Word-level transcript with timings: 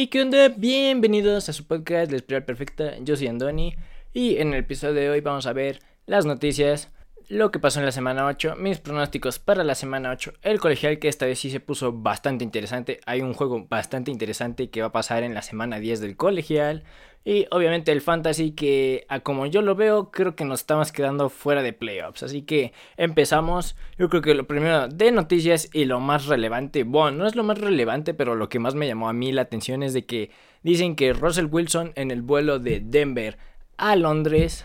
Hey, 0.00 0.06
¿qué 0.06 0.22
onda? 0.22 0.48
Bienvenidos 0.50 1.48
a 1.48 1.52
su 1.52 1.66
podcast 1.66 2.12
La 2.12 2.18
Espiral 2.18 2.44
Perfecta. 2.44 2.96
Yo 3.00 3.16
soy 3.16 3.26
Andoni 3.26 3.74
y 4.14 4.36
en 4.36 4.54
el 4.54 4.60
episodio 4.60 4.94
de 4.94 5.10
hoy 5.10 5.20
vamos 5.20 5.48
a 5.48 5.52
ver 5.52 5.80
las 6.06 6.24
noticias, 6.24 6.92
lo 7.28 7.50
que 7.50 7.58
pasó 7.58 7.78
en 7.80 7.86
la 7.86 7.92
semana 7.92 8.26
8, 8.26 8.56
mis 8.56 8.78
pronósticos 8.78 9.38
para 9.38 9.62
la 9.62 9.74
semana 9.74 10.10
8, 10.10 10.32
el 10.42 10.60
colegial 10.60 10.98
que 10.98 11.08
esta 11.08 11.26
vez 11.26 11.38
sí 11.38 11.50
se 11.50 11.60
puso 11.60 11.92
bastante 11.92 12.42
interesante. 12.42 13.00
Hay 13.04 13.20
un 13.20 13.34
juego 13.34 13.66
bastante 13.68 14.10
interesante 14.10 14.70
que 14.70 14.80
va 14.80 14.88
a 14.88 14.92
pasar 14.92 15.22
en 15.22 15.34
la 15.34 15.42
semana 15.42 15.78
10 15.78 16.00
del 16.00 16.16
colegial. 16.16 16.84
Y 17.24 17.46
obviamente 17.50 17.92
el 17.92 18.00
fantasy 18.00 18.52
que 18.52 19.04
a 19.10 19.20
como 19.20 19.44
yo 19.44 19.60
lo 19.60 19.74
veo 19.74 20.10
creo 20.10 20.34
que 20.34 20.46
nos 20.46 20.60
estamos 20.60 20.92
quedando 20.92 21.28
fuera 21.28 21.62
de 21.62 21.74
playoffs. 21.74 22.22
Así 22.22 22.42
que 22.42 22.72
empezamos. 22.96 23.76
Yo 23.98 24.08
creo 24.08 24.22
que 24.22 24.34
lo 24.34 24.46
primero 24.46 24.88
de 24.88 25.12
noticias 25.12 25.68
y 25.74 25.84
lo 25.84 26.00
más 26.00 26.26
relevante, 26.26 26.84
bueno, 26.84 27.18
no 27.18 27.26
es 27.26 27.36
lo 27.36 27.44
más 27.44 27.58
relevante, 27.58 28.14
pero 28.14 28.36
lo 28.36 28.48
que 28.48 28.58
más 28.58 28.74
me 28.74 28.86
llamó 28.86 29.10
a 29.10 29.12
mí 29.12 29.32
la 29.32 29.42
atención 29.42 29.82
es 29.82 29.92
de 29.92 30.06
que 30.06 30.30
dicen 30.62 30.96
que 30.96 31.12
Russell 31.12 31.48
Wilson 31.50 31.92
en 31.96 32.10
el 32.10 32.22
vuelo 32.22 32.58
de 32.58 32.80
Denver 32.80 33.36
a 33.76 33.96
Londres 33.96 34.64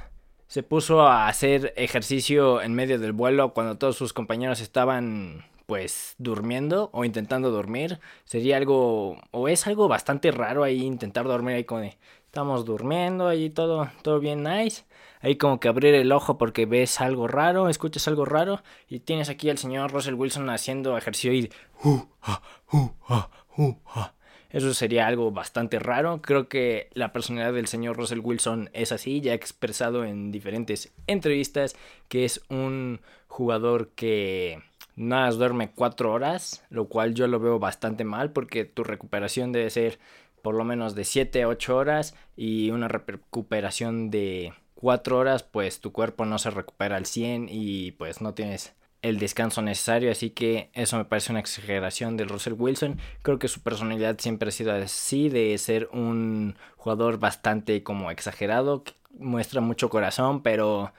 se 0.54 0.62
puso 0.62 1.02
a 1.02 1.30
hacer 1.30 1.74
ejercicio 1.78 2.62
en 2.62 2.76
medio 2.76 3.00
del 3.00 3.12
vuelo 3.12 3.56
cuando 3.56 3.80
todos 3.80 3.98
sus 3.98 4.14
compañeros 4.14 4.62
estaban 4.62 5.46
pues 5.66 6.14
durmiendo 6.20 6.92
o 6.94 7.06
intentando 7.06 7.50
dormir. 7.50 8.00
Sería 8.24 8.58
algo 8.58 9.18
o 9.32 9.48
es 9.48 9.66
algo 9.66 9.88
bastante 9.88 10.32
raro 10.32 10.64
ahí 10.64 10.84
intentar 10.84 11.26
dormir 11.26 11.56
ahí 11.56 11.64
con 11.64 11.84
Estamos 11.84 12.66
durmiendo 12.66 13.28
ahí 13.28 13.50
todo, 13.50 13.90
todo 14.04 14.20
bien 14.20 14.44
nice. 14.44 14.84
Ahí 15.22 15.38
como 15.38 15.60
que 15.60 15.70
abrir 15.70 15.96
el 15.96 16.12
ojo 16.12 16.38
porque 16.38 16.68
ves 16.68 17.02
algo 17.02 17.28
raro, 17.28 17.68
escuchas 17.68 18.08
algo 18.08 18.24
raro 18.24 18.62
y 18.88 19.00
tienes 19.00 19.30
aquí 19.30 19.50
al 19.50 19.58
señor 19.58 19.92
Russell 19.92 20.14
Wilson 20.14 20.52
haciendo 20.52 20.96
ejercicio 20.96 21.34
y 21.34 21.52
eso 24.54 24.74
sería 24.74 25.08
algo 25.08 25.32
bastante 25.32 25.80
raro. 25.80 26.22
Creo 26.22 26.48
que 26.48 26.90
la 26.94 27.12
personalidad 27.12 27.54
del 27.54 27.68
señor 27.68 27.98
Russell 27.98 28.22
Wilson 28.24 28.70
es 28.74 28.92
así, 28.92 29.20
ya 29.20 29.32
ha 29.32 29.36
expresado 29.36 30.06
en 30.06 30.32
diferentes 30.32 30.94
entrevistas 31.08 31.76
que 32.08 32.24
es 32.24 32.42
un 32.50 33.02
jugador 33.28 33.90
que 33.90 34.62
nada 34.96 35.32
duerme 35.32 35.72
cuatro 35.72 36.14
horas, 36.14 36.64
lo 36.70 36.86
cual 36.86 37.16
yo 37.16 37.28
lo 37.28 37.40
veo 37.40 37.58
bastante 37.58 38.04
mal 38.04 38.32
porque 38.32 38.64
tu 38.64 38.84
recuperación 38.84 39.52
debe 39.52 39.72
ser 39.72 40.00
por 40.44 40.54
lo 40.54 40.66
menos 40.66 40.94
de 40.94 41.06
7 41.06 41.42
a 41.42 41.48
8 41.48 41.76
horas 41.76 42.16
y 42.36 42.70
una 42.70 42.88
recuperación 42.90 44.12
de 44.12 44.54
4 44.76 45.18
horas, 45.18 45.42
pues 45.42 45.80
tu 45.80 45.92
cuerpo 45.92 46.26
no 46.26 46.38
se 46.38 46.52
recupera 46.52 46.98
al 46.98 47.08
100 47.08 47.48
y 47.50 47.92
pues 47.94 48.22
no 48.22 48.34
tienes 48.36 48.76
el 49.04 49.20
descanso 49.20 49.62
necesario, 49.62 50.12
así 50.12 50.32
que 50.32 50.70
eso 50.74 50.98
me 50.98 51.06
parece 51.06 51.32
una 51.32 51.42
exageración 51.42 52.18
de 52.18 52.24
Russell 52.24 52.56
Wilson. 52.58 53.00
Creo 53.22 53.38
que 53.38 53.48
su 53.48 53.62
personalidad 53.62 54.18
siempre 54.18 54.50
ha 54.50 54.52
sido 54.52 54.74
así, 54.74 55.30
de 55.30 55.56
ser 55.60 55.90
un 55.92 56.56
jugador 56.78 57.20
bastante 57.20 57.84
como 57.84 58.10
exagerado, 58.10 58.84
que 58.84 58.94
muestra 59.20 59.62
mucho 59.62 59.90
corazón, 59.90 60.42
pero 60.42 60.94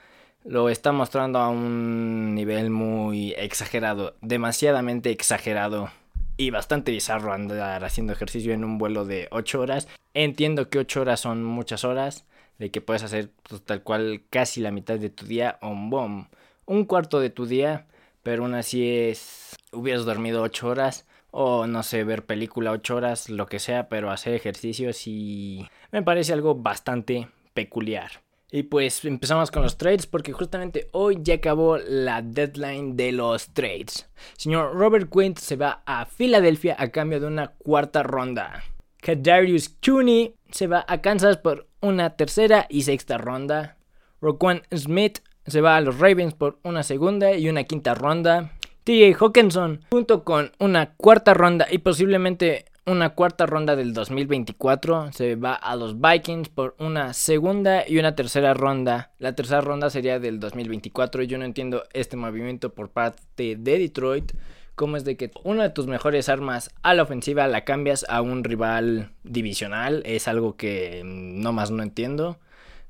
lo 0.45 0.69
está 0.69 0.91
mostrando 0.91 1.39
a 1.39 1.49
un 1.49 2.35
nivel 2.35 2.69
muy 2.69 3.33
exagerado, 3.33 4.15
demasiadamente 4.21 5.09
exagerado 5.09 5.89
y 6.37 6.51
bastante 6.51 6.91
bizarro 6.91 7.33
andar 7.33 7.83
haciendo 7.83 8.13
ejercicio 8.13 8.53
en 8.53 8.63
un 8.63 8.77
vuelo 8.77 9.05
de 9.05 9.27
8 9.31 9.59
horas. 9.59 9.87
Entiendo 10.13 10.69
que 10.69 10.79
8 10.79 11.01
horas 11.01 11.19
son 11.21 11.43
muchas 11.43 11.83
horas, 11.83 12.25
de 12.59 12.69
que 12.69 12.81
puedes 12.81 13.01
hacer 13.01 13.31
pues, 13.49 13.63
tal 13.63 13.81
cual 13.81 14.21
casi 14.29 14.61
la 14.61 14.71
mitad 14.71 14.99
de 14.99 15.09
tu 15.09 15.25
día 15.25 15.57
o 15.61 15.69
un, 15.69 16.27
un 16.65 16.85
cuarto 16.85 17.19
de 17.19 17.31
tu 17.31 17.47
día, 17.47 17.87
pero 18.25 18.41
aún 18.41 18.55
así 18.55 18.89
es, 18.89 19.55
hubieras 19.71 20.03
dormido 20.03 20.41
8 20.41 20.67
horas 20.67 21.05
o 21.29 21.67
no 21.67 21.83
sé, 21.83 22.03
ver 22.03 22.25
película 22.25 22.71
8 22.71 22.95
horas, 22.95 23.29
lo 23.29 23.45
que 23.45 23.59
sea, 23.59 23.87
pero 23.87 24.09
hacer 24.09 24.33
ejercicio 24.33 24.93
sí 24.93 25.67
me 25.91 26.01
parece 26.01 26.33
algo 26.33 26.55
bastante 26.55 27.29
peculiar. 27.53 28.23
Y 28.49 28.63
pues 28.63 29.05
empezamos 29.05 29.51
con 29.51 29.61
los 29.61 29.77
trades 29.77 30.07
porque 30.07 30.31
justamente 30.31 30.87
hoy 30.91 31.19
ya 31.21 31.35
acabó 31.35 31.77
la 31.77 32.23
deadline 32.23 32.97
de 32.97 33.11
los 33.11 33.53
trades. 33.53 34.09
Señor 34.35 34.73
Robert 34.73 35.07
Quint 35.13 35.37
se 35.37 35.55
va 35.55 35.83
a 35.85 36.07
Filadelfia 36.07 36.75
a 36.79 36.89
cambio 36.89 37.19
de 37.19 37.27
una 37.27 37.49
cuarta 37.49 38.01
ronda. 38.01 38.63
Kadarius 39.01 39.69
Cooney 39.69 40.33
se 40.49 40.65
va 40.65 40.83
a 40.87 40.99
Kansas 40.99 41.37
por 41.37 41.67
una 41.79 42.15
tercera 42.15 42.65
y 42.69 42.81
sexta 42.81 43.19
ronda. 43.19 43.77
Roquan 44.19 44.63
Smith 44.75 45.19
se 45.47 45.61
va 45.61 45.77
a 45.77 45.81
los 45.81 45.99
Ravens 45.99 46.33
por 46.33 46.59
una 46.63 46.83
segunda 46.83 47.33
y 47.35 47.49
una 47.49 47.63
quinta 47.63 47.93
ronda. 47.93 48.51
TJ 48.83 49.15
Hawkinson 49.19 49.81
junto 49.89 50.23
con 50.23 50.51
una 50.59 50.91
cuarta 50.91 51.33
ronda 51.33 51.67
y 51.69 51.79
posiblemente 51.79 52.65
una 52.85 53.09
cuarta 53.09 53.45
ronda 53.45 53.75
del 53.75 53.93
2024. 53.93 55.11
Se 55.11 55.35
va 55.35 55.53
a 55.53 55.75
los 55.75 55.99
Vikings 55.99 56.49
por 56.49 56.75
una 56.79 57.13
segunda 57.13 57.87
y 57.87 57.97
una 57.97 58.15
tercera 58.15 58.53
ronda. 58.53 59.11
La 59.17 59.33
tercera 59.33 59.61
ronda 59.61 59.89
sería 59.89 60.19
del 60.19 60.39
2024. 60.39 61.23
Yo 61.23 61.37
no 61.37 61.45
entiendo 61.45 61.83
este 61.93 62.15
movimiento 62.15 62.73
por 62.73 62.89
parte 62.89 63.23
de 63.35 63.57
Detroit. 63.57 64.33
Como 64.75 64.97
es 64.97 65.05
de 65.05 65.15
que 65.15 65.31
una 65.43 65.63
de 65.63 65.69
tus 65.69 65.87
mejores 65.87 66.27
armas 66.27 66.69
a 66.83 66.93
la 66.93 67.03
ofensiva 67.03 67.47
la 67.47 67.63
cambias 67.63 68.05
a 68.09 68.21
un 68.21 68.43
rival 68.43 69.11
divisional. 69.23 70.03
Es 70.05 70.27
algo 70.27 70.55
que 70.55 71.01
mm, 71.03 71.41
no 71.41 71.53
más 71.53 71.71
no 71.71 71.81
entiendo. 71.81 72.37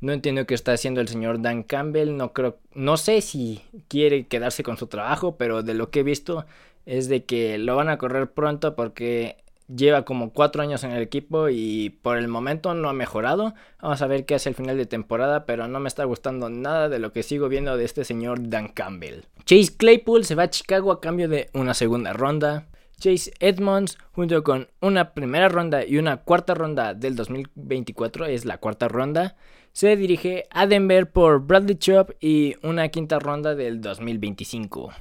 No 0.06 0.14
entiendo 0.14 0.46
qué 0.46 0.54
está 0.54 0.72
haciendo 0.72 1.02
el 1.02 1.08
señor 1.08 1.42
Dan 1.42 1.64
Campbell. 1.64 2.16
No 2.16 2.32
creo, 2.32 2.60
no 2.76 2.96
sé 2.96 3.22
si 3.22 3.64
quiere 3.88 4.28
quedarse 4.28 4.62
con 4.62 4.78
su 4.78 4.86
trabajo, 4.86 5.36
pero 5.36 5.64
de 5.64 5.74
lo 5.74 5.90
que 5.90 6.02
he 6.02 6.04
visto 6.04 6.46
es 6.86 7.10
de 7.10 7.26
que 7.26 7.58
lo 7.58 7.76
van 7.76 7.90
a 7.90 7.98
correr 7.98 8.30
pronto 8.30 8.76
porque 8.76 9.38
lleva 9.68 10.06
como 10.06 10.32
cuatro 10.32 10.62
años 10.62 10.84
en 10.84 10.92
el 10.92 11.02
equipo 11.02 11.50
y 11.50 11.98
por 12.04 12.20
el 12.20 12.28
momento 12.28 12.76
no 12.76 12.88
ha 12.88 12.94
mejorado. 12.94 13.56
Vamos 13.82 14.00
a 14.04 14.06
ver 14.06 14.28
qué 14.28 14.36
hace 14.36 14.50
el 14.50 14.54
final 14.54 14.78
de 14.78 14.86
temporada, 14.86 15.48
pero 15.48 15.68
no 15.68 15.80
me 15.80 15.88
está 15.88 16.04
gustando 16.04 16.52
nada 16.52 16.88
de 16.88 17.00
lo 17.00 17.12
que 17.12 17.24
sigo 17.24 17.50
viendo 17.50 17.76
de 17.76 17.86
este 17.86 18.06
señor 18.06 18.48
Dan 18.48 18.68
Campbell. 18.68 19.22
Chase 19.46 19.76
Claypool 19.76 20.24
se 20.24 20.36
va 20.36 20.44
a 20.44 20.50
Chicago 20.52 20.92
a 20.92 21.02
cambio 21.02 21.28
de 21.28 21.50
una 21.56 21.74
segunda 21.74 22.14
ronda. 22.14 22.68
Chase 22.98 23.32
Edmonds 23.40 23.98
junto 24.12 24.44
con 24.44 24.68
una 24.82 25.14
primera 25.14 25.50
ronda 25.50 25.86
y 25.86 25.98
una 25.98 26.18
cuarta 26.18 26.54
ronda 26.54 26.94
del 26.94 27.16
2024, 27.16 28.26
es 28.26 28.46
la 28.46 28.58
cuarta 28.58 28.88
ronda, 28.88 29.36
se 29.72 29.96
dirige 29.96 30.46
a 30.52 30.68
Denver 30.68 31.12
por 31.12 31.46
Bradley 31.46 31.76
Chubb 31.76 32.16
y 32.20 32.56
una 32.64 32.88
quinta 32.90 33.20
ronda 33.20 33.56
del 33.56 33.82
2025. 33.82 34.92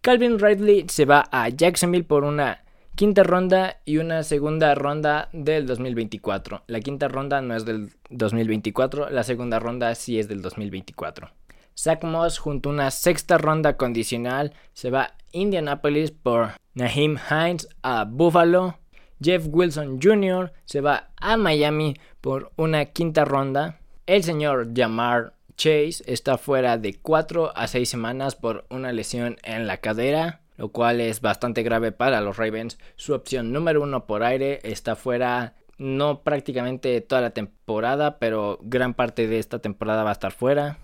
Calvin 0.00 0.38
Ridley 0.38 0.86
se 0.88 1.04
va 1.04 1.28
a 1.30 1.48
Jacksonville 1.48 2.04
por 2.04 2.24
una 2.24 2.64
quinta 2.94 3.22
ronda 3.22 3.80
y 3.84 3.98
una 3.98 4.22
segunda 4.22 4.74
ronda 4.74 5.28
del 5.32 5.66
2024. 5.66 6.64
La 6.66 6.80
quinta 6.80 7.08
ronda 7.08 7.40
no 7.40 7.56
es 7.56 7.64
del 7.64 7.90
2024, 8.10 9.10
la 9.10 9.22
segunda 9.22 9.58
ronda 9.58 9.94
sí 9.94 10.18
es 10.18 10.28
del 10.28 10.42
2024. 10.42 11.30
Zach 11.76 12.04
Moss 12.04 12.38
junto 12.38 12.68
a 12.68 12.72
una 12.72 12.90
sexta 12.90 13.38
ronda 13.38 13.76
condicional 13.76 14.52
se 14.72 14.90
va 14.90 15.14
Indianapolis 15.34 16.10
por 16.10 16.52
Naheem 16.72 17.18
Hines 17.30 17.68
a 17.82 18.04
Buffalo. 18.04 18.78
Jeff 19.20 19.46
Wilson 19.50 20.00
Jr. 20.02 20.52
se 20.64 20.80
va 20.80 21.10
a 21.16 21.36
Miami 21.36 21.96
por 22.22 22.52
una 22.56 22.86
quinta 22.86 23.26
ronda. 23.26 23.78
El 24.06 24.24
señor 24.24 24.68
Jamar 24.74 25.34
Chase 25.56 26.02
está 26.06 26.38
fuera 26.38 26.78
de 26.78 26.94
4 26.94 27.52
a 27.54 27.66
6 27.66 27.88
semanas 27.88 28.34
por 28.34 28.64
una 28.70 28.92
lesión 28.92 29.36
en 29.42 29.66
la 29.66 29.76
cadera 29.76 30.40
lo 30.56 30.68
cual 30.68 31.00
es 31.00 31.20
bastante 31.20 31.62
grave 31.62 31.92
para 31.92 32.20
los 32.20 32.36
Ravens. 32.36 32.78
Su 32.96 33.14
opción 33.14 33.52
número 33.52 33.82
uno 33.82 34.06
por 34.06 34.22
aire 34.22 34.60
está 34.62 34.96
fuera 34.96 35.54
no 35.78 36.22
prácticamente 36.22 37.00
toda 37.00 37.20
la 37.20 37.30
temporada, 37.30 38.18
pero 38.18 38.58
gran 38.62 38.94
parte 38.94 39.26
de 39.26 39.38
esta 39.38 39.58
temporada 39.58 40.04
va 40.04 40.10
a 40.10 40.14
estar 40.14 40.32
fuera. 40.32 40.78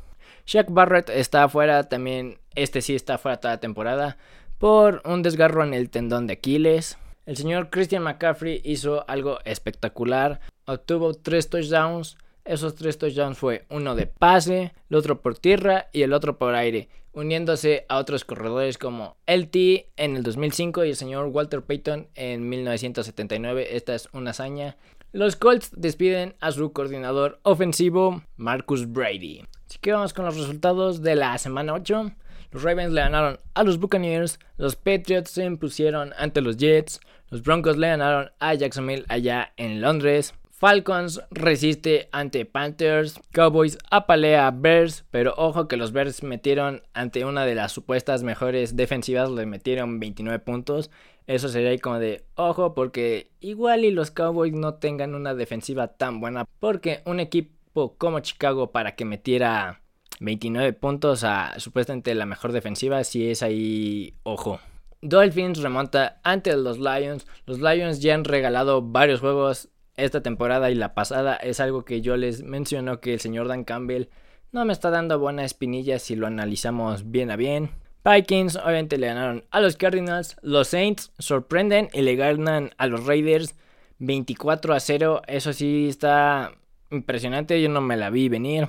Shaq 0.47 0.71
Barrett 0.71 1.10
está 1.10 1.49
fuera 1.49 1.84
también, 1.89 2.39
este 2.55 2.81
sí 2.83 2.94
está 2.94 3.19
fuera 3.19 3.38
toda 3.38 3.55
la 3.55 3.61
temporada 3.61 4.16
por 4.59 5.03
un 5.05 5.22
desgarro 5.22 5.65
en 5.65 5.75
el 5.75 5.91
tendón 5.91 6.27
de 6.27 6.34
Aquiles. 6.34 6.98
El 7.27 7.36
señor 7.36 7.71
Christian 7.71 8.03
McCaffrey 8.03 8.60
hizo 8.65 9.09
algo 9.09 9.39
espectacular, 9.45 10.41
obtuvo 10.66 11.15
tres 11.15 11.48
touchdowns. 11.48 12.19
Esos 12.45 12.75
tres 12.75 12.98
touchdowns 12.98 13.39
fue 13.39 13.66
uno 13.71 13.95
de 13.95 14.07
pase, 14.07 14.72
el 14.89 14.97
otro 14.97 15.21
por 15.21 15.39
tierra 15.39 15.89
y 15.92 16.03
el 16.03 16.13
otro 16.13 16.39
por 16.39 16.54
aire 16.54 16.89
uniéndose 17.13 17.86
a 17.89 17.98
otros 17.98 18.25
corredores 18.25 18.78
como 18.78 19.16
LT 19.27 19.57
en 19.97 20.16
el 20.16 20.22
2005 20.22 20.84
y 20.84 20.91
el 20.91 20.97
señor 20.97 21.27
Walter 21.27 21.63
Payton 21.63 22.09
en 22.15 22.48
1979. 22.48 23.77
Esta 23.77 23.95
es 23.95 24.09
una 24.13 24.30
hazaña. 24.30 24.77
Los 25.13 25.34
Colts 25.34 25.72
despiden 25.77 26.36
a 26.41 26.53
su 26.53 26.72
coordinador 26.72 27.41
ofensivo, 27.42 28.22
Marcus 28.36 28.91
Brady. 28.91 29.45
Así 29.69 29.78
que 29.80 29.92
vamos 29.92 30.15
con 30.15 30.25
los 30.25 30.36
resultados 30.36 31.03
de 31.03 31.16
la 31.16 31.36
semana 31.39 31.75
8. 31.75 32.13
Los 32.51 32.63
Ravens 32.63 32.93
le 32.93 33.01
ganaron 33.01 33.39
a 33.55 33.63
los 33.63 33.79
Buccaneers, 33.79 34.39
los 34.57 34.77
Patriots 34.77 35.31
se 35.31 35.45
impusieron 35.45 36.13
ante 36.19 36.41
los 36.41 36.57
Jets, 36.57 37.01
los 37.29 37.43
Broncos 37.43 37.77
le 37.77 37.89
ganaron 37.89 38.31
a 38.41 38.55
Jacksonville 38.55 39.05
allá 39.09 39.53
en 39.57 39.81
Londres, 39.81 40.35
Falcons 40.61 41.23
resiste 41.31 42.11
ante 42.13 42.45
Panthers, 42.45 43.19
Cowboys 43.33 43.79
apalea 43.91 44.47
a 44.47 44.51
Bears, 44.51 45.07
pero 45.11 45.33
ojo 45.39 45.69
que 45.69 45.79
los 45.79 45.93
Bears 45.93 46.23
metieron 46.23 46.83
ante 46.93 47.25
una 47.25 47.47
de 47.47 47.55
las 47.55 47.73
supuestas 47.73 48.23
mejores 48.25 48.77
defensivas, 48.77 49.31
le 49.31 49.47
metieron 49.47 49.99
29 49.99 50.39
puntos. 50.41 50.91
Eso 51.27 51.49
sería 51.49 51.79
como 51.79 51.99
de 51.99 52.25
ojo 52.35 52.75
porque 52.75 53.31
igual 53.41 53.87
y 53.87 53.91
los 53.91 54.11
Cowboys 54.11 54.53
no 54.53 54.75
tengan 54.75 55.15
una 55.15 55.35
defensiva 55.35 55.89
tan 55.89 56.21
buena, 56.21 56.45
porque 56.59 57.01
un 57.07 57.21
equipo 57.21 57.97
como 57.97 58.21
Chicago 58.21 58.71
para 58.71 58.95
que 58.97 59.07
metiera 59.07 59.79
29 60.21 60.72
puntos 60.75 61.25
a 61.25 61.59
supuestamente 61.59 62.15
la 62.15 62.27
mejor 62.27 62.53
defensiva, 62.53 63.03
si 63.05 63.31
es 63.31 63.43
ahí 63.43 64.15
ojo. 64.22 64.61
Dolphins 65.03 65.63
remonta 65.63 66.21
ante 66.22 66.55
los 66.57 66.78
Lions. 66.78 67.27
Los 67.47 67.59
Lions 67.59 68.01
ya 68.01 68.15
han 68.15 68.25
regalado 68.25 68.83
varios 68.83 69.21
juegos 69.21 69.71
esta 69.97 70.22
temporada 70.22 70.71
y 70.71 70.75
la 70.75 70.95
pasada. 70.95 71.37
Es 71.37 71.59
algo 71.59 71.84
que 71.84 72.03
yo 72.03 72.17
les 72.17 72.43
menciono 72.43 73.01
que 73.01 73.15
el 73.15 73.21
señor 73.21 73.49
Dan 73.49 73.65
Campbell 73.65 74.09
no 74.53 74.65
me 74.65 74.72
está 74.72 74.91
dando 74.91 75.19
buena 75.19 75.45
espinilla 75.45 75.99
si 75.99 76.17
lo 76.17 76.27
analizamos 76.27 77.11
bien 77.11 77.31
a 77.31 77.37
bien. 77.37 77.71
Vikings 78.05 78.57
obviamente 78.57 78.99
le 78.99 79.07
ganaron 79.07 79.45
a 79.51 79.61
los 79.61 79.77
Cardinals. 79.77 80.37
Los 80.43 80.69
Saints 80.69 81.13
sorprenden 81.19 81.89
y 81.93 82.03
le 82.03 82.16
ganan 82.16 82.71
a 82.77 82.87
los 82.87 83.07
Raiders 83.07 83.55
24 83.99 84.75
a 84.75 84.81
0. 84.81 85.23
Eso 85.27 85.53
sí 85.53 85.89
está 85.89 86.53
impresionante. 86.91 87.61
Yo 87.63 87.69
no 87.69 87.81
me 87.81 87.97
la 87.97 88.11
vi 88.11 88.28
venir. 88.28 88.69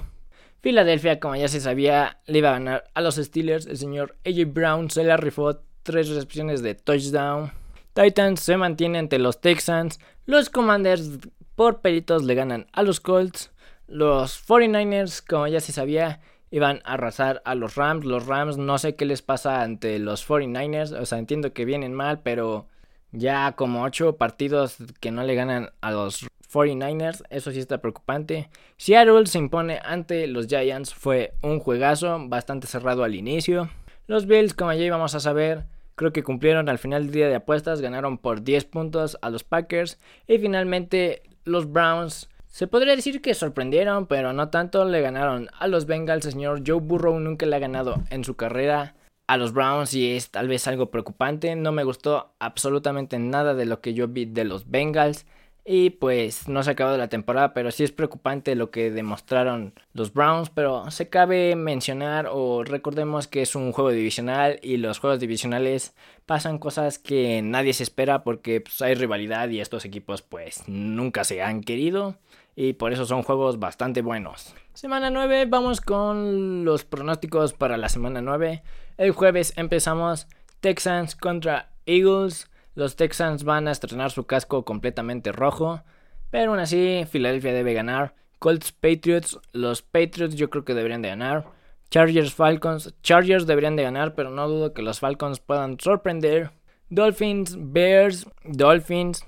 Filadelfia, 0.62 1.20
como 1.20 1.36
ya 1.36 1.48
se 1.48 1.60
sabía, 1.60 2.20
le 2.28 2.38
iba 2.38 2.50
a 2.50 2.54
ganar 2.54 2.84
a 2.94 3.02
los 3.02 3.16
Steelers. 3.16 3.66
El 3.66 3.78
señor 3.78 4.16
AJ 4.26 4.54
Brown 4.54 4.92
se 4.92 5.04
la 5.04 5.18
rifó 5.18 5.60
tres 5.82 6.08
recepciones 6.10 6.62
de 6.62 6.76
touchdown. 6.76 7.52
Titans 7.94 8.40
se 8.40 8.58
mantiene 8.58 9.00
ante 9.00 9.18
los 9.18 9.42
Texans. 9.42 10.00
Los 10.26 10.50
Commanders 10.50 11.20
por 11.56 11.82
peritos 11.82 12.24
le 12.24 12.36
ganan 12.36 12.68
a 12.74 12.84
los 12.84 13.00
Colts. 13.00 13.52
Los 13.88 14.48
49ers, 14.48 15.26
como 15.28 15.48
ya 15.48 15.60
se 15.60 15.72
sabía, 15.72 16.22
iban 16.52 16.82
a 16.86 16.94
arrasar 16.94 17.42
a 17.44 17.56
los 17.56 17.76
Rams. 17.76 18.06
Los 18.06 18.28
Rams 18.28 18.58
no 18.58 18.78
sé 18.78 18.96
qué 18.96 19.06
les 19.06 19.24
pasa 19.24 19.64
ante 19.64 19.98
los 19.98 20.28
49ers. 20.28 20.98
O 21.00 21.06
sea, 21.08 21.18
entiendo 21.18 21.54
que 21.54 21.66
vienen 21.66 21.96
mal, 21.96 22.22
pero 22.22 22.68
ya 23.12 23.54
como 23.54 23.84
8 23.84 24.18
partidos 24.18 24.78
que 25.00 25.12
no 25.12 25.24
le 25.24 25.36
ganan 25.36 25.72
a 25.82 25.92
los 25.92 26.28
49ers. 26.52 27.24
Eso 27.30 27.52
sí 27.52 27.60
está 27.60 27.80
preocupante. 27.80 28.50
Seattle 28.78 29.26
se 29.26 29.38
impone 29.38 29.80
ante 29.84 30.28
los 30.28 30.48
Giants. 30.48 30.94
Fue 30.94 31.34
un 31.42 31.60
juegazo 31.60 32.18
bastante 32.28 32.68
cerrado 32.68 33.04
al 33.04 33.16
inicio. 33.16 33.70
Los 34.08 34.26
Bills, 34.26 34.54
como 34.54 34.74
ya 34.74 34.84
íbamos 34.84 35.16
a 35.16 35.20
saber, 35.20 35.66
creo 35.96 36.12
que 36.12 36.24
cumplieron 36.24 36.70
al 36.70 36.80
final 36.80 37.06
del 37.06 37.14
día 37.14 37.30
de 37.30 37.36
apuestas. 37.36 37.82
Ganaron 37.82 38.18
por 38.18 38.44
10 38.44 38.66
puntos 38.66 39.18
a 39.22 39.30
los 39.30 39.44
Packers. 39.44 39.98
Y 40.28 40.38
finalmente 40.38 41.24
los 41.44 41.72
Browns. 41.72 42.30
Se 42.48 42.68
podría 42.68 42.98
decir 42.98 43.22
que 43.22 43.34
sorprendieron, 43.34 44.08
pero 44.08 44.34
no 44.34 44.50
tanto. 44.50 44.84
Le 44.84 45.02
ganaron 45.02 45.50
a 45.58 45.68
los 45.68 45.86
Bengals. 45.86 46.26
El 46.26 46.34
señor 46.34 46.64
Joe 46.66 46.82
Burrow 46.82 47.20
nunca 47.20 47.46
le 47.46 47.56
ha 47.56 47.60
ganado 47.60 48.02
en 48.10 48.26
su 48.26 48.36
carrera 48.36 48.96
a 49.32 49.38
los 49.38 49.54
Browns 49.54 49.94
y 49.94 50.12
es 50.12 50.30
tal 50.30 50.50
vez 50.50 50.68
algo 50.68 50.92
preocupante. 50.92 51.56
No 51.56 51.72
me 51.72 51.86
gustó 51.86 52.34
absolutamente 52.40 53.18
nada 53.18 53.54
de 53.54 53.66
lo 53.66 53.80
que 53.80 53.94
yo 53.94 54.10
vi 54.10 54.26
de 54.26 54.44
los 54.44 54.70
Bengals. 54.70 55.26
Y 55.64 55.92
pues 55.92 56.50
no 56.50 56.64
se 56.64 56.72
ha 56.72 56.74
acabado 56.74 56.98
la 56.98 57.08
temporada, 57.08 57.54
pero 57.54 57.72
sí 57.72 57.86
es 57.86 57.94
preocupante 57.94 58.56
lo 58.56 58.72
que 58.72 58.92
demostraron 58.92 59.74
los 59.94 60.12
Browns. 60.12 60.50
Pero 60.50 60.92
se 60.92 61.08
cabe 61.08 61.56
mencionar 61.56 62.28
o 62.30 62.66
recordemos 62.66 63.28
que 63.28 63.42
es 63.42 63.56
un 63.56 63.72
juego 63.72 63.92
divisional 63.92 64.60
y 64.62 64.76
los 64.76 65.00
juegos 65.00 65.22
divisionales 65.22 65.96
pasan 66.26 66.58
cosas 66.58 67.00
que 67.00 67.42
nadie 67.42 67.72
se 67.72 67.84
espera 67.84 68.24
porque 68.26 68.60
pues, 68.60 68.82
hay 68.82 68.96
rivalidad 68.96 69.48
y 69.48 69.62
estos 69.62 69.86
equipos 69.86 70.22
pues 70.24 70.68
nunca 70.68 71.24
se 71.24 71.42
han 71.42 71.62
querido. 71.62 72.18
Y 72.56 72.74
por 72.74 72.92
eso 72.92 73.06
son 73.06 73.24
juegos 73.24 73.60
bastante 73.60 74.02
buenos. 74.02 74.54
Semana 74.74 75.10
9, 75.10 75.46
vamos 75.48 75.82
con 75.82 76.66
los 76.66 76.86
pronósticos 76.86 77.54
para 77.54 77.78
la 77.78 77.90
semana 77.90 78.22
9. 78.22 78.64
El 78.98 79.12
jueves 79.12 79.54
empezamos 79.56 80.28
Texans 80.60 81.16
contra 81.16 81.72
Eagles. 81.86 82.50
Los 82.76 82.96
Texans 82.96 83.44
van 83.44 83.68
a 83.68 83.72
estrenar 83.72 84.12
su 84.12 84.26
casco 84.26 84.64
completamente 84.64 85.32
rojo. 85.32 85.82
Pero 86.30 86.52
aún 86.52 86.60
así, 86.60 87.06
Filadelfia 87.10 87.54
debe 87.54 87.74
ganar. 87.74 88.16
Colts 88.40 88.72
Patriots. 88.72 89.40
Los 89.52 89.82
Patriots 89.82 90.36
yo 90.36 90.50
creo 90.50 90.66
que 90.66 90.74
deberían 90.74 91.02
de 91.02 91.10
ganar. 91.10 91.46
Chargers 91.90 92.34
Falcons. 92.34 92.94
Chargers 93.04 93.46
deberían 93.46 93.76
de 93.76 93.84
ganar, 93.84 94.16
pero 94.16 94.30
no 94.30 94.48
dudo 94.48 94.74
que 94.74 94.82
los 94.82 95.00
Falcons 95.00 95.40
puedan 95.40 95.80
sorprender. 95.80 96.52
Dolphins 96.90 97.58
Bears. 97.60 98.28
Dolphins. 98.46 99.26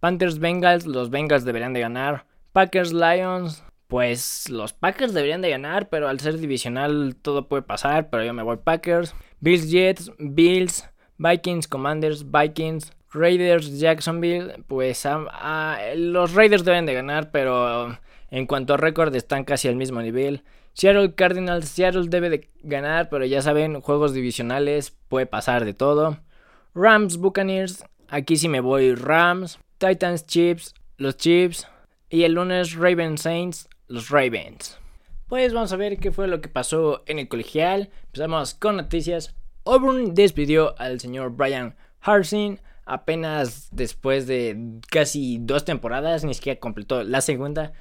Panthers 0.00 0.38
Bengals. 0.38 0.86
Los 0.86 1.10
Bengals 1.10 1.44
deberían 1.44 1.72
de 1.72 1.80
ganar. 1.80 2.26
Packers 2.52 2.92
Lions. 2.92 3.64
Pues 3.88 4.48
los 4.48 4.72
Packers 4.72 5.12
deberían 5.12 5.42
de 5.42 5.50
ganar, 5.50 5.90
pero 5.90 6.08
al 6.08 6.20
ser 6.20 6.38
divisional 6.38 7.14
todo 7.20 7.48
puede 7.48 7.62
pasar, 7.62 8.08
pero 8.08 8.24
yo 8.24 8.32
me 8.32 8.42
voy 8.42 8.56
Packers. 8.56 9.14
Bills 9.40 9.70
Jets, 9.70 10.10
Bills. 10.18 10.88
Vikings, 11.22 11.68
Commanders, 11.68 12.24
Vikings, 12.30 12.92
Raiders, 13.12 13.78
Jacksonville, 13.78 14.64
pues 14.66 15.06
los 15.94 16.34
Raiders 16.34 16.64
deben 16.64 16.86
de 16.86 16.94
ganar, 16.94 17.30
pero 17.30 17.96
en 18.30 18.46
cuanto 18.46 18.74
a 18.74 18.76
récord 18.76 19.14
están 19.14 19.44
casi 19.44 19.68
al 19.68 19.76
mismo 19.76 20.02
nivel. 20.02 20.42
Seattle 20.72 21.14
Cardinals, 21.14 21.68
Seattle 21.68 22.08
debe 22.08 22.30
de 22.30 22.50
ganar, 22.62 23.08
pero 23.08 23.24
ya 23.24 23.40
saben, 23.42 23.80
juegos 23.80 24.14
divisionales 24.14 24.96
puede 25.08 25.26
pasar 25.26 25.64
de 25.64 25.74
todo. 25.74 26.18
Rams, 26.74 27.18
Buccaneers, 27.18 27.84
aquí 28.08 28.36
sí 28.36 28.48
me 28.48 28.60
voy 28.60 28.94
Rams. 28.94 29.60
Titans, 29.78 30.26
Chiefs, 30.26 30.74
los 30.96 31.16
Chiefs. 31.16 31.68
Y 32.12 32.24
el 32.24 32.34
lunes 32.34 32.74
Ravens 32.74 33.22
Saints, 33.22 33.70
los 33.88 34.10
Ravens. 34.10 34.78
Pues 35.28 35.54
vamos 35.54 35.72
a 35.72 35.76
ver 35.76 35.96
qué 35.96 36.12
fue 36.12 36.28
lo 36.28 36.42
que 36.42 36.50
pasó 36.50 37.02
en 37.06 37.18
el 37.18 37.26
colegial. 37.26 37.88
Empezamos 38.04 38.52
con 38.52 38.76
noticias. 38.76 39.34
Auburn 39.64 40.14
despidió 40.14 40.78
al 40.78 41.00
señor 41.00 41.30
Brian 41.30 41.74
Harsin 42.02 42.60
apenas 42.84 43.68
después 43.72 44.26
de 44.26 44.78
casi 44.90 45.38
dos 45.40 45.64
temporadas, 45.64 46.22
ni 46.22 46.34
siquiera 46.34 46.60
completó 46.60 47.02
la 47.02 47.22
segunda, 47.22 47.72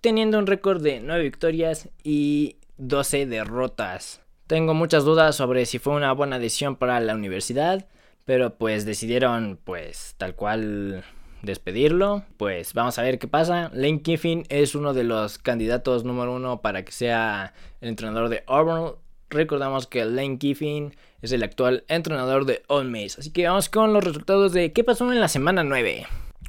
teniendo 0.00 0.38
un 0.38 0.46
récord 0.46 0.80
de 0.80 1.00
9 1.00 1.24
victorias 1.24 1.88
y 2.04 2.58
12 2.76 3.26
derrotas. 3.26 4.22
Tengo 4.46 4.72
muchas 4.72 5.04
dudas 5.04 5.34
sobre 5.34 5.66
si 5.66 5.80
fue 5.80 5.94
una 5.94 6.12
buena 6.12 6.38
decisión 6.38 6.76
para 6.76 7.00
la 7.00 7.16
universidad, 7.16 7.88
pero 8.24 8.54
pues 8.54 8.84
decidieron 8.84 9.58
pues 9.64 10.14
tal 10.16 10.36
cual 10.36 11.02
despedirlo. 11.42 12.24
Pues 12.36 12.74
vamos 12.74 12.98
a 12.98 13.02
ver 13.02 13.18
qué 13.18 13.28
pasa. 13.28 13.70
Lane 13.74 14.02
Kiffin 14.02 14.44
es 14.48 14.74
uno 14.74 14.94
de 14.94 15.04
los 15.04 15.38
candidatos 15.38 16.04
número 16.04 16.34
uno 16.34 16.60
para 16.60 16.84
que 16.84 16.92
sea 16.92 17.54
el 17.80 17.88
entrenador 17.88 18.28
de 18.28 18.44
Auburn. 18.46 18.96
Recordamos 19.28 19.86
que 19.86 20.04
Lane 20.04 20.38
Kiffin 20.38 20.94
es 21.22 21.32
el 21.32 21.42
actual 21.42 21.84
entrenador 21.88 22.46
de 22.46 22.62
Ole 22.66 22.90
Miss. 22.90 23.18
Así 23.18 23.30
que 23.30 23.46
vamos 23.46 23.68
con 23.68 23.92
los 23.92 24.04
resultados 24.04 24.52
de 24.52 24.72
qué 24.72 24.84
pasó 24.84 25.10
en 25.12 25.20
la 25.20 25.28
semana 25.28 25.62
9. 25.62 26.06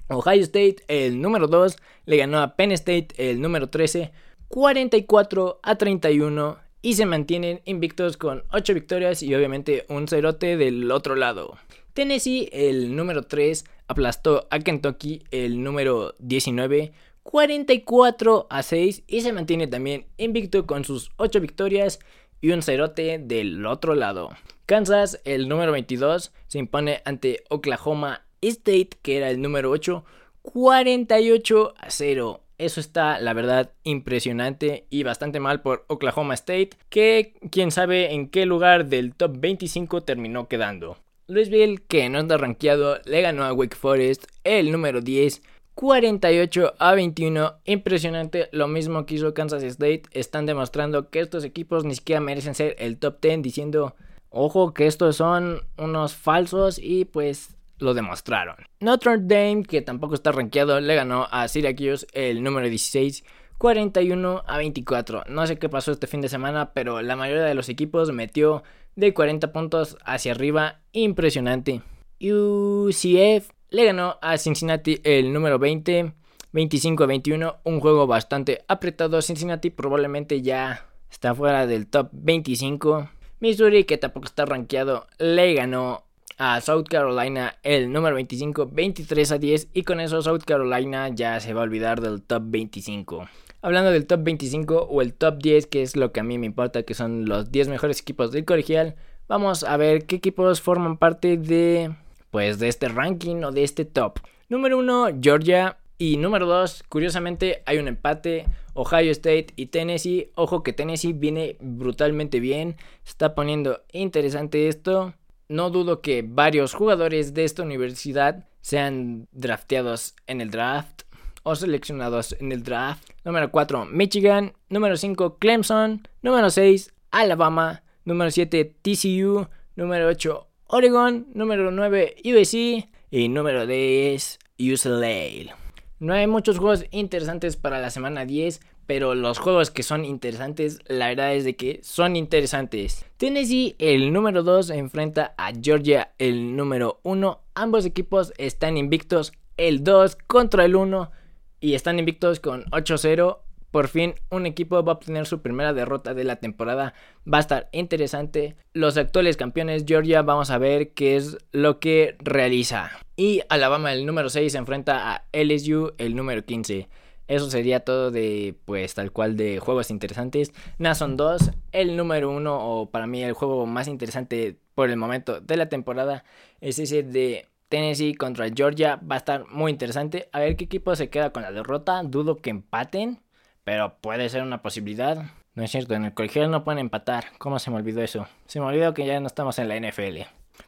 Ohio 0.07 0.41
State, 0.43 0.77
el 0.87 1.21
número 1.21 1.47
2, 1.47 1.77
le 2.05 2.17
ganó 2.17 2.39
a 2.39 2.55
Penn 2.55 2.71
State, 2.71 3.09
el 3.17 3.39
número 3.39 3.69
13, 3.69 4.11
44 4.47 5.59
a 5.63 5.75
31 5.75 6.57
y 6.81 6.95
se 6.95 7.05
mantienen 7.05 7.61
invictos 7.65 8.17
con 8.17 8.43
8 8.51 8.73
victorias 8.73 9.23
y 9.23 9.33
obviamente 9.35 9.85
un 9.87 10.07
cerote 10.07 10.57
del 10.57 10.91
otro 10.91 11.15
lado. 11.15 11.57
Tennessee, 11.93 12.49
el 12.51 12.95
número 12.95 13.23
3, 13.23 13.65
aplastó 13.91 14.47
a 14.49 14.59
Kentucky, 14.59 15.23
el 15.31 15.61
número 15.61 16.15
19, 16.19 16.93
44 17.23 18.47
a 18.49 18.63
6 18.63 19.03
y 19.05 19.21
se 19.21 19.33
mantiene 19.33 19.67
también 19.67 20.07
invicto 20.17 20.65
con 20.65 20.85
sus 20.85 21.11
8 21.17 21.41
victorias 21.41 21.99
y 22.39 22.51
un 22.51 22.63
cerote 22.63 23.19
del 23.19 23.65
otro 23.65 23.93
lado. 23.93 24.29
Kansas, 24.65 25.21
el 25.25 25.49
número 25.49 25.73
22, 25.73 26.31
se 26.47 26.59
impone 26.59 27.01
ante 27.03 27.43
Oklahoma 27.49 28.25
State, 28.41 28.91
que 29.01 29.17
era 29.17 29.29
el 29.29 29.41
número 29.41 29.69
8, 29.69 30.05
48 30.41 31.73
a 31.77 31.89
0. 31.91 32.41
Eso 32.57 32.79
está, 32.79 33.19
la 33.19 33.33
verdad, 33.33 33.73
impresionante 33.83 34.85
y 34.89 35.03
bastante 35.03 35.39
mal 35.39 35.61
por 35.61 35.83
Oklahoma 35.87 36.35
State, 36.35 36.71
que 36.89 37.33
quién 37.51 37.71
sabe 37.71 38.13
en 38.13 38.29
qué 38.29 38.45
lugar 38.45 38.85
del 38.85 39.13
top 39.15 39.37
25 39.39 40.03
terminó 40.03 40.47
quedando. 40.47 40.97
Louisville, 41.31 41.79
que 41.87 42.09
no 42.09 42.19
está 42.19 42.37
rankeado, 42.37 42.99
le 43.05 43.21
ganó 43.21 43.45
a 43.45 43.53
Wake 43.53 43.77
Forest, 43.77 44.25
el 44.43 44.69
número 44.69 44.99
10, 44.99 45.41
48 45.75 46.73
a 46.77 46.93
21. 46.93 47.53
Impresionante, 47.63 48.49
lo 48.51 48.67
mismo 48.67 49.05
que 49.05 49.15
hizo 49.15 49.33
Kansas 49.33 49.63
State. 49.63 50.03
Están 50.11 50.45
demostrando 50.45 51.09
que 51.09 51.21
estos 51.21 51.45
equipos 51.45 51.85
ni 51.85 51.95
siquiera 51.95 52.19
merecen 52.19 52.53
ser 52.53 52.75
el 52.79 52.97
top 52.97 53.21
10, 53.21 53.43
diciendo, 53.43 53.95
ojo, 54.29 54.73
que 54.73 54.87
estos 54.87 55.15
son 55.15 55.61
unos 55.77 56.15
falsos 56.15 56.77
y 56.77 57.05
pues 57.05 57.55
lo 57.79 57.93
demostraron. 57.93 58.57
Notre 58.81 59.17
Dame, 59.17 59.63
que 59.63 59.81
tampoco 59.81 60.15
está 60.15 60.33
rankeado, 60.33 60.81
le 60.81 60.95
ganó 60.95 61.29
a 61.31 61.47
Syracuse 61.47 62.07
el 62.11 62.43
número 62.43 62.67
16. 62.67 63.23
41 63.57 64.43
a 64.47 64.57
24. 64.57 65.25
No 65.29 65.45
sé 65.45 65.59
qué 65.59 65.69
pasó 65.69 65.91
este 65.91 66.07
fin 66.07 66.19
de 66.19 66.29
semana, 66.29 66.73
pero 66.73 67.03
la 67.03 67.15
mayoría 67.15 67.43
de 67.43 67.53
los 67.53 67.69
equipos 67.69 68.11
metió 68.11 68.63
de 68.95 69.13
40 69.13 69.51
puntos 69.51 69.97
hacia 70.05 70.31
arriba. 70.31 70.81
Impresionante. 70.91 71.81
UCF 72.19 73.49
le 73.69 73.85
ganó 73.85 74.17
a 74.21 74.37
Cincinnati 74.37 74.99
el 75.03 75.33
número 75.33 75.57
20, 75.57 76.13
25 76.51 77.03
a 77.03 77.07
21, 77.07 77.55
un 77.63 77.79
juego 77.79 78.05
bastante 78.05 78.63
apretado. 78.67 79.21
Cincinnati 79.21 79.69
probablemente 79.69 80.41
ya 80.41 80.85
está 81.09 81.33
fuera 81.33 81.65
del 81.65 81.87
top 81.87 82.09
25. 82.11 83.09
Missouri, 83.39 83.85
que 83.85 83.97
tampoco 83.97 84.27
está 84.27 84.45
rankeado, 84.45 85.07
le 85.17 85.53
ganó 85.55 86.03
a 86.37 86.59
South 86.61 86.85
Carolina 86.89 87.55
el 87.63 87.91
número 87.91 88.15
25, 88.15 88.69
23 88.71 89.31
a 89.31 89.37
10. 89.37 89.69
Y 89.73 89.83
con 89.83 89.99
eso 89.99 90.21
South 90.21 90.43
Carolina 90.45 91.09
ya 91.09 91.39
se 91.39 91.53
va 91.53 91.61
a 91.61 91.63
olvidar 91.63 92.01
del 92.01 92.21
top 92.21 92.43
25. 92.45 93.29
Hablando 93.63 93.91
del 93.91 94.07
top 94.07 94.23
25 94.23 94.87
o 94.89 95.01
el 95.01 95.13
top 95.13 95.37
10, 95.37 95.67
que 95.67 95.83
es 95.83 95.95
lo 95.95 96.11
que 96.11 96.19
a 96.19 96.23
mí 96.23 96.37
me 96.39 96.47
importa, 96.47 96.81
que 96.83 96.95
son 96.95 97.25
los 97.25 97.51
10 97.51 97.67
mejores 97.67 98.01
equipos 98.01 98.31
del 98.31 98.43
colegial, 98.43 98.95
vamos 99.27 99.63
a 99.63 99.77
ver 99.77 100.05
qué 100.05 100.15
equipos 100.15 100.61
forman 100.61 100.97
parte 100.97 101.37
de 101.37 101.91
pues 102.31 102.57
de 102.57 102.69
este 102.69 102.87
ranking 102.87 103.43
o 103.43 103.51
de 103.51 103.63
este 103.63 103.85
top. 103.85 104.19
Número 104.49 104.79
1, 104.79 105.19
Georgia. 105.21 105.77
Y 105.99 106.17
número 106.17 106.47
2, 106.47 106.85
curiosamente 106.89 107.61
hay 107.67 107.77
un 107.77 107.87
empate. 107.87 108.47
Ohio 108.73 109.11
State 109.11 109.47
y 109.55 109.67
Tennessee. 109.67 110.31
Ojo 110.33 110.63
que 110.63 110.73
Tennessee 110.73 111.13
viene 111.13 111.57
brutalmente 111.59 112.39
bien. 112.39 112.77
Está 113.05 113.35
poniendo 113.35 113.81
interesante 113.91 114.67
esto. 114.67 115.13
No 115.47 115.69
dudo 115.69 116.01
que 116.01 116.23
varios 116.27 116.73
jugadores 116.73 117.35
de 117.35 117.43
esta 117.43 117.61
universidad 117.61 118.47
sean 118.61 119.27
drafteados 119.31 120.15
en 120.25 120.41
el 120.41 120.49
draft 120.49 121.03
o 121.43 121.55
seleccionados 121.55 122.35
en 122.39 122.51
el 122.51 122.63
draft. 122.63 123.09
Número 123.23 123.51
4, 123.51 123.85
Michigan. 123.85 124.53
Número 124.69 124.97
5, 124.97 125.37
Clemson. 125.37 126.07
Número 126.21 126.49
6, 126.49 126.93
Alabama. 127.11 127.83
Número 128.05 128.31
7, 128.31 128.75
TCU. 128.81 129.47
Número 129.75 130.07
8, 130.07 130.47
Oregon. 130.67 131.27
Número 131.33 131.71
9, 131.71 132.15
USC. 132.25 132.89
Y 133.09 133.27
número 133.27 133.67
10, 133.67 134.39
UCLA. 134.57 135.55
No 135.99 136.13
hay 136.13 136.25
muchos 136.25 136.57
juegos 136.57 136.85
interesantes 136.91 137.57
para 137.57 137.79
la 137.79 137.91
semana 137.91 138.25
10, 138.25 138.61
pero 138.87 139.13
los 139.13 139.37
juegos 139.37 139.69
que 139.69 139.83
son 139.83 140.03
interesantes, 140.03 140.79
la 140.87 141.09
verdad 141.09 141.35
es 141.35 141.43
de 141.43 141.55
que 141.55 141.79
son 141.83 142.15
interesantes. 142.15 143.05
Tennessee, 143.17 143.75
el 143.77 144.11
número 144.11 144.43
2, 144.43 144.71
enfrenta 144.71 145.35
a 145.37 145.51
Georgia, 145.53 146.11
el 146.17 146.55
número 146.55 146.99
1. 147.03 147.39
Ambos 147.53 147.85
equipos 147.85 148.33
están 148.37 148.77
invictos, 148.77 149.31
el 149.57 149.83
2 149.83 150.17
contra 150.25 150.65
el 150.65 150.75
1, 150.75 151.11
y 151.61 151.75
están 151.75 151.99
invictos 151.99 152.41
con 152.41 152.65
8-0. 152.65 153.39
Por 153.69 153.87
fin 153.87 154.15
un 154.29 154.45
equipo 154.45 154.83
va 154.83 154.91
a 154.91 154.95
obtener 154.95 155.25
su 155.25 155.41
primera 155.41 155.71
derrota 155.71 156.13
de 156.13 156.25
la 156.25 156.35
temporada. 156.35 156.93
Va 157.31 157.37
a 157.37 157.41
estar 157.41 157.69
interesante. 157.71 158.57
Los 158.73 158.97
actuales 158.97 159.37
campeones 159.37 159.85
Georgia 159.87 160.23
vamos 160.23 160.51
a 160.51 160.57
ver 160.57 160.93
qué 160.93 161.15
es 161.15 161.37
lo 161.53 161.79
que 161.79 162.17
realiza. 162.19 162.91
Y 163.15 163.41
Alabama 163.47 163.93
el 163.93 164.05
número 164.05 164.29
6 164.29 164.51
se 164.51 164.57
enfrenta 164.57 165.13
a 165.13 165.23
LSU 165.31 165.93
el 165.97 166.17
número 166.17 166.43
15. 166.43 166.89
Eso 167.31 167.49
sería 167.49 167.79
todo 167.79 168.11
de, 168.11 168.55
pues, 168.65 168.93
tal 168.93 169.13
cual 169.13 169.37
de 169.37 169.59
juegos 169.59 169.89
interesantes. 169.89 170.51
Nason 170.79 171.15
2, 171.15 171.51
el 171.71 171.95
número 171.95 172.29
1, 172.29 172.59
o 172.59 172.89
para 172.89 173.07
mí 173.07 173.23
el 173.23 173.31
juego 173.31 173.65
más 173.65 173.87
interesante 173.87 174.57
por 174.75 174.89
el 174.89 174.97
momento 174.97 175.39
de 175.39 175.55
la 175.55 175.69
temporada, 175.69 176.25
es 176.59 176.77
ese 176.77 177.03
de 177.03 177.45
Tennessee 177.71 178.13
contra 178.13 178.47
Georgia. 178.53 178.97
Va 178.97 179.15
a 179.15 179.17
estar 179.17 179.47
muy 179.49 179.71
interesante. 179.71 180.29
A 180.31 180.41
ver 180.41 180.55
qué 180.55 180.65
equipo 180.65 180.95
se 180.95 181.09
queda 181.09 181.31
con 181.31 181.41
la 181.41 181.51
derrota. 181.51 182.03
Dudo 182.03 182.37
que 182.37 182.51
empaten 182.51 183.19
pero 183.63 183.97
puede 184.01 184.29
ser 184.29 184.43
una 184.43 184.61
posibilidad. 184.61 185.23
No 185.53 185.63
es 185.63 185.71
cierto, 185.71 185.93
en 185.93 186.05
el 186.05 186.13
colegial 186.13 186.49
no 186.49 186.63
pueden 186.63 186.79
empatar. 186.79 187.25
¿Cómo 187.37 187.59
se 187.59 187.69
me 187.71 187.77
olvidó 187.77 188.01
eso? 188.01 188.27
Se 188.45 188.59
me 188.59 188.65
olvidó 188.65 188.93
que 188.93 189.05
ya 189.05 189.19
no 189.19 189.27
estamos 189.27 189.59
en 189.59 189.67
la 189.67 189.75
NFL. 189.75 190.21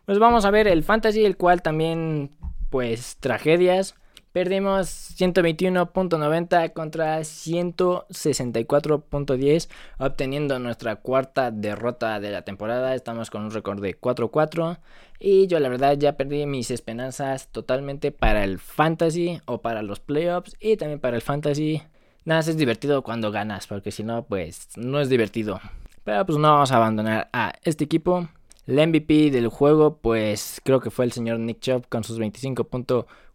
Pues 0.06 0.20
vamos 0.20 0.46
a 0.46 0.52
ver 0.52 0.68
el 0.68 0.84
fantasy, 0.84 1.26
el 1.26 1.38
cual 1.38 1.62
también, 1.62 2.32
pues, 2.70 3.18
tragedias. 3.20 3.96
Perdimos 4.34 5.16
121.90 5.16 6.74
contra 6.74 7.20
164.10, 7.20 9.70
obteniendo 10.00 10.58
nuestra 10.58 10.96
cuarta 10.96 11.52
derrota 11.52 12.20
de 12.20 12.32
la 12.32 12.42
temporada. 12.42 12.96
Estamos 12.96 13.30
con 13.30 13.44
un 13.44 13.52
récord 13.52 13.80
de 13.80 13.96
4-4. 13.96 14.80
Y 15.20 15.46
yo 15.46 15.60
la 15.60 15.70
verdad 15.70 16.00
ya 16.00 16.18
perdí 16.18 16.48
mis 16.48 16.72
esperanzas 16.72 17.50
totalmente 17.50 18.12
para 18.12 18.44
el 18.44 18.58
fantasy 18.58 19.40
o 19.46 19.62
para 19.62 19.84
los 19.84 20.00
playoffs 20.00 20.56
y 20.60 20.78
también 20.78 21.00
para 21.00 21.16
el 21.16 21.22
fantasy. 21.22 21.84
Nada, 22.26 22.40
es 22.40 22.58
divertido 22.58 23.04
cuando 23.04 23.30
ganas, 23.30 23.68
porque 23.68 23.92
si 23.92 24.04
no, 24.04 24.26
pues 24.26 24.70
no 24.78 25.00
es 25.00 25.10
divertido. 25.10 25.62
Pero 26.04 26.26
pues 26.26 26.40
no 26.40 26.54
vamos 26.54 26.72
a 26.72 26.78
abandonar 26.78 27.30
a 27.34 27.54
este 27.62 27.84
equipo. 27.84 28.28
El 28.66 28.88
MVP 28.88 29.30
del 29.30 29.50
juego, 29.50 29.98
pues 29.98 30.60
creo 30.64 30.80
que 30.80 30.90
fue 30.90 31.06
el 31.06 31.12
señor 31.12 31.38
Nick 31.38 31.60
Chubb 31.60 31.88
con 31.88 32.04
sus 32.04 32.18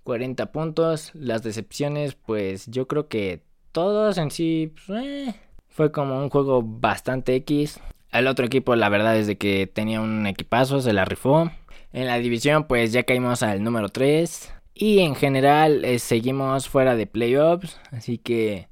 25.40 0.08 0.50
puntos. 0.50 1.10
Las 1.14 1.42
decepciones, 1.42 2.14
pues 2.14 2.66
yo 2.66 2.88
creo 2.88 3.08
que 3.08 3.42
todos 3.72 4.18
en 4.18 4.30
sí, 4.30 4.72
pues, 4.86 5.04
eh, 5.04 5.34
fue 5.68 5.92
como 5.92 6.18
un 6.18 6.30
juego 6.30 6.62
bastante 6.62 7.34
X. 7.36 7.80
El 8.10 8.26
otro 8.26 8.46
equipo, 8.46 8.74
la 8.74 8.88
verdad 8.88 9.16
es 9.16 9.26
de 9.26 9.36
que 9.36 9.66
tenía 9.66 10.00
un 10.00 10.26
equipazo, 10.26 10.80
se 10.80 10.92
la 10.92 11.04
rifó. 11.04 11.50
En 11.92 12.06
la 12.06 12.18
división, 12.18 12.64
pues 12.64 12.92
ya 12.92 13.02
caímos 13.04 13.42
al 13.42 13.62
número 13.62 13.88
3. 13.88 14.52
Y 14.74 15.00
en 15.00 15.14
general, 15.14 15.84
eh, 15.84 15.98
seguimos 15.98 16.68
fuera 16.68 16.96
de 16.96 17.06
playoffs. 17.06 17.78
Así 17.90 18.18
que 18.18 18.68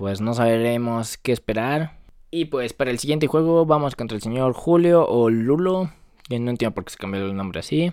pues 0.00 0.22
no 0.22 0.32
sabremos 0.32 1.18
qué 1.18 1.30
esperar. 1.32 1.98
Y 2.30 2.46
pues 2.46 2.72
para 2.72 2.90
el 2.90 2.98
siguiente 2.98 3.26
juego 3.26 3.66
vamos 3.66 3.96
contra 3.96 4.16
el 4.16 4.22
señor 4.22 4.54
Julio 4.54 5.06
o 5.06 5.28
Lulo. 5.28 5.90
Que 6.28 6.38
no 6.38 6.50
entiendo 6.50 6.74
por 6.74 6.84
qué 6.84 6.92
se 6.92 6.96
cambió 6.96 7.24
el 7.26 7.36
nombre 7.36 7.60
así. 7.60 7.92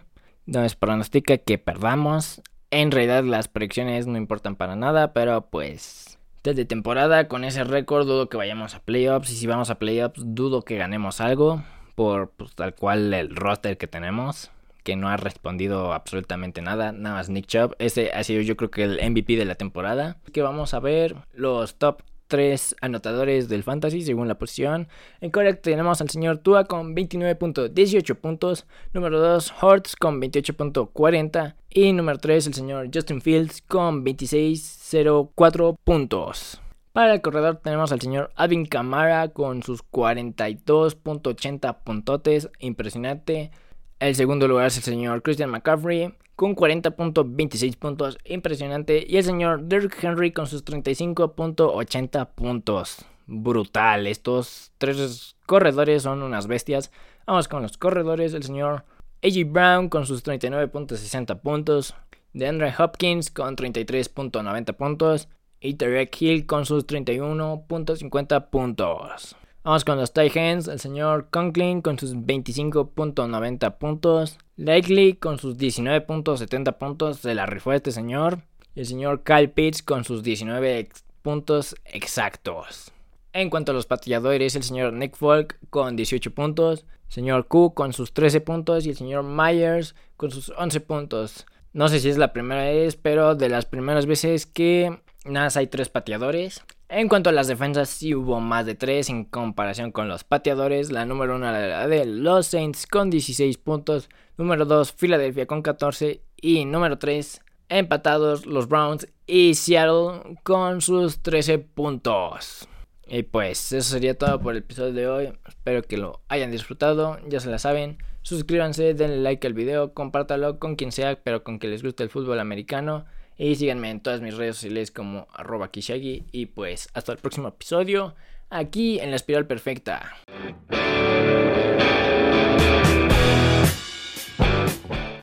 Se 0.49 0.75
pronostica 0.77 1.37
que 1.37 1.57
perdamos. 1.57 2.41
En 2.69 2.91
realidad 2.91 3.23
las 3.23 3.47
predicciones 3.47 4.07
no 4.07 4.17
importan 4.17 4.55
para 4.55 4.75
nada, 4.75 5.13
pero 5.13 5.41
pues 5.49 6.19
desde 6.43 6.65
temporada 6.65 7.27
con 7.27 7.43
ese 7.43 7.63
récord 7.63 8.05
dudo 8.05 8.29
que 8.29 8.37
vayamos 8.37 8.75
a 8.75 8.79
playoffs 8.79 9.31
y 9.31 9.35
si 9.35 9.47
vamos 9.47 9.69
a 9.69 9.79
playoffs 9.79 10.21
dudo 10.23 10.63
que 10.63 10.77
ganemos 10.77 11.21
algo 11.21 11.63
por 11.95 12.31
pues, 12.31 12.55
tal 12.55 12.75
cual 12.75 13.13
el 13.13 13.35
roster 13.35 13.77
que 13.77 13.87
tenemos 13.87 14.51
que 14.83 14.95
no 14.95 15.09
ha 15.09 15.17
respondido 15.17 15.91
absolutamente 15.91 16.61
nada, 16.61 16.93
nada 16.93 17.15
más 17.15 17.29
Nick 17.29 17.47
Chubb. 17.47 17.75
Ese 17.77 18.11
ha 18.13 18.23
sido 18.23 18.41
yo 18.41 18.55
creo 18.55 18.71
que 18.71 18.83
el 18.83 19.11
MVP 19.11 19.35
de 19.35 19.43
la 19.43 19.55
temporada. 19.55 20.15
Que 20.31 20.41
vamos 20.41 20.73
a 20.73 20.79
ver 20.79 21.17
los 21.33 21.75
top 21.75 22.03
3 22.27 22.75
anotadores 22.81 23.49
del 23.49 23.63
fantasy 23.63 24.01
según 24.01 24.27
la 24.27 24.37
posición. 24.37 24.87
En 25.21 25.31
correcto 25.31 25.69
tenemos 25.69 26.01
al 26.01 26.09
señor 26.09 26.37
Tua 26.37 26.65
con 26.65 26.95
29.18 26.95 28.15
puntos. 28.15 28.65
Número 28.93 29.19
2, 29.19 29.53
Hortz 29.61 29.95
con 29.95 30.21
28.40. 30.21 31.55
Y 31.69 31.93
número 31.93 32.17
3, 32.17 32.47
el 32.47 32.53
señor 32.53 32.89
Justin 32.93 33.21
Fields 33.21 33.61
con 33.61 34.03
26.04 34.05 35.77
puntos. 35.83 36.61
Para 36.93 37.13
el 37.13 37.21
corredor 37.21 37.57
tenemos 37.57 37.91
al 37.91 38.01
señor 38.01 38.31
Alvin 38.35 38.65
Kamara 38.65 39.27
con 39.29 39.61
sus 39.61 39.83
42.80 39.91 41.77
puntotes. 41.83 42.49
Impresionante. 42.59 43.51
El 43.99 44.13
segundo 44.13 44.47
lugar 44.47 44.67
es 44.67 44.77
el 44.77 44.83
señor 44.83 45.23
Christian 45.23 45.49
McCaffrey 45.49 46.13
con 46.35 46.55
40.26 46.55 47.77
puntos, 47.77 48.19
impresionante. 48.25 49.03
Y 49.07 49.17
el 49.17 49.23
señor 49.23 49.63
Derrick 49.63 50.03
Henry 50.03 50.31
con 50.31 50.45
sus 50.45 50.63
35.80 50.63 52.27
puntos. 52.35 53.05
Brutal, 53.25 54.05
estos 54.05 54.71
tres 54.77 55.35
corredores 55.47 56.03
son 56.03 56.21
unas 56.21 56.45
bestias. 56.45 56.91
Vamos 57.25 57.47
con 57.47 57.63
los 57.63 57.79
corredores, 57.79 58.35
el 58.35 58.43
señor 58.43 58.85
AJ 59.23 59.51
Brown 59.51 59.89
con 59.89 60.05
sus 60.05 60.23
39.60 60.23 61.41
puntos. 61.41 61.95
DeAndre 62.33 62.71
Hopkins 62.77 63.31
con 63.31 63.55
33.90 63.55 64.73
puntos. 64.75 65.27
Y 65.59 65.73
Tarek 65.73 66.21
Hill 66.21 66.45
con 66.45 66.67
sus 66.67 66.85
31.50 66.85 68.49
puntos. 68.51 69.35
Vamos 69.63 69.83
con 69.83 69.97
los 69.97 70.13
Titans, 70.13 70.67
el 70.67 70.79
señor 70.79 71.29
Conklin 71.29 71.81
con 71.81 71.99
sus 71.99 72.15
25.90 72.15 73.77
puntos. 73.77 74.37
Likely 74.55 75.13
con 75.13 75.37
sus 75.37 75.57
19.70 75.57 76.77
puntos, 76.77 77.17
se 77.17 77.35
la 77.35 77.45
rifó 77.45 77.73
este 77.73 77.91
señor. 77.91 78.43
Y 78.75 78.81
el 78.81 78.85
señor 78.85 79.23
Kyle 79.23 79.49
Pitts 79.49 79.83
con 79.83 80.03
sus 80.03 80.23
19 80.23 80.89
puntos 81.21 81.75
exactos. 81.85 82.91
En 83.33 83.49
cuanto 83.49 83.71
a 83.71 83.75
los 83.75 83.85
pateadores, 83.85 84.55
el 84.55 84.63
señor 84.63 84.93
Nick 84.93 85.15
Folk 85.15 85.59
con 85.69 85.95
18 85.95 86.33
puntos. 86.33 86.85
El 87.09 87.13
señor 87.13 87.47
Q 87.47 87.73
con 87.73 87.93
sus 87.93 88.13
13 88.13 88.41
puntos. 88.41 88.85
Y 88.85 88.91
el 88.91 88.95
señor 88.95 89.23
Myers 89.23 89.95
con 90.15 90.31
sus 90.31 90.49
11 90.57 90.79
puntos. 90.81 91.45
No 91.73 91.89
sé 91.89 91.99
si 91.99 92.09
es 92.09 92.17
la 92.17 92.33
primera 92.33 92.63
vez, 92.63 92.95
pero 92.95 93.35
de 93.35 93.49
las 93.49 93.65
primeras 93.65 94.05
veces 94.05 94.45
que 94.45 95.01
nada 95.25 95.49
hay 95.55 95.67
tres 95.67 95.89
pateadores. 95.89 96.63
En 96.89 97.09
cuanto 97.09 97.29
a 97.29 97.33
las 97.33 97.47
defensas, 97.47 97.89
sí 97.89 98.15
hubo 98.15 98.39
más 98.39 98.65
de 98.65 98.73
3 98.73 99.09
en 99.09 99.25
comparación 99.25 99.91
con 99.91 100.07
los 100.07 100.23
pateadores. 100.23 100.89
La 100.89 101.05
número 101.05 101.35
1 101.35 101.49
era 101.49 101.67
la 101.67 101.87
de 101.87 102.05
los 102.05 102.47
Saints 102.47 102.87
con 102.87 103.09
16 103.09 103.57
puntos. 103.57 104.09
Número 104.37 104.63
2, 104.63 104.93
Filadelfia 104.93 105.47
con 105.47 105.61
14. 105.61 106.21
Y 106.41 106.63
número 106.63 106.97
3, 106.97 107.41
empatados 107.67 108.45
los 108.45 108.69
Browns 108.69 109.05
y 109.25 109.55
Seattle 109.55 110.37
con 110.43 110.79
sus 110.79 111.21
13 111.21 111.59
puntos. 111.59 112.69
Y 113.05 113.23
pues 113.23 113.73
eso 113.73 113.89
sería 113.89 114.17
todo 114.17 114.39
por 114.39 114.53
el 114.53 114.59
episodio 114.59 114.93
de 114.93 115.07
hoy. 115.07 115.33
Espero 115.45 115.81
que 115.83 115.97
lo 115.97 116.21
hayan 116.29 116.51
disfrutado. 116.51 117.19
Ya 117.27 117.41
se 117.41 117.49
la 117.49 117.59
saben. 117.59 117.97
Suscríbanse, 118.21 118.93
denle 118.93 119.17
like 119.17 119.45
al 119.45 119.53
video, 119.53 119.93
compártalo 119.93 120.57
con 120.57 120.77
quien 120.77 120.93
sea, 120.93 121.21
pero 121.21 121.43
con 121.43 121.59
que 121.59 121.67
les 121.67 121.83
guste 121.83 122.03
el 122.03 122.09
fútbol 122.09 122.39
americano. 122.39 123.05
Y 123.37 123.55
síganme 123.55 123.89
en 123.91 123.99
todas 123.99 124.21
mis 124.21 124.35
redes 124.35 124.55
sociales 124.55 124.91
como 124.91 125.27
arroba 125.33 125.71
kishagi. 125.71 126.25
Y 126.31 126.47
pues 126.47 126.89
hasta 126.93 127.11
el 127.11 127.17
próximo 127.19 127.47
episodio 127.49 128.15
aquí 128.49 128.99
en 128.99 129.11
la 129.11 129.17
espiral 129.17 129.45
perfecta. 129.45 130.15